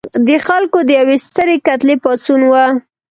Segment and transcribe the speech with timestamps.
[0.27, 2.53] د خلکو د یوې سترې کتلې پاڅون و.